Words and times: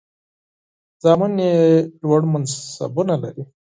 زامن 1.03 1.33
یې 1.45 1.53
لوړ 2.01 2.21
منصبونه 2.31 3.15
لري. 3.23 3.43